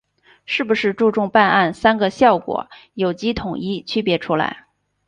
[0.47, 4.65] 是不是注重办案‘三个效果’有机统一区别出来